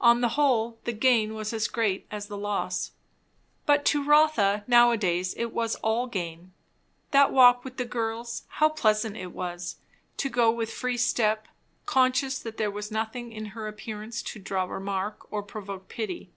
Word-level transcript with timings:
On 0.00 0.20
the 0.20 0.28
whole 0.38 0.78
the 0.84 0.92
gain 0.92 1.34
was 1.34 1.52
as 1.52 1.66
great 1.66 2.06
as 2.08 2.28
the 2.28 2.38
loss. 2.38 2.92
But 3.66 3.84
to 3.86 4.00
Rotha 4.04 4.62
now 4.68 4.92
a 4.92 4.96
days 4.96 5.34
it 5.34 5.52
was 5.52 5.74
all 5.82 6.06
gain. 6.06 6.52
That 7.10 7.32
walk 7.32 7.64
with 7.64 7.76
the 7.76 7.84
girls; 7.84 8.44
how 8.46 8.68
pleasant 8.68 9.16
it 9.16 9.32
was, 9.32 9.74
to 10.18 10.28
go 10.28 10.52
with 10.52 10.70
free 10.72 10.96
step, 10.96 11.48
conscious 11.84 12.38
that 12.38 12.58
there 12.58 12.70
was 12.70 12.92
nothing 12.92 13.32
in 13.32 13.46
her 13.46 13.66
appearance 13.66 14.22
to 14.22 14.38
draw 14.38 14.66
remark 14.66 15.26
or 15.32 15.42
provoke 15.42 15.88
pity. 15.88 16.30